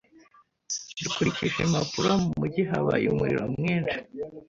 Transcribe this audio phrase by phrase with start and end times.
[1.03, 3.97] Dukurikije impapuro, mu mujyi habaye umuriro mwinshi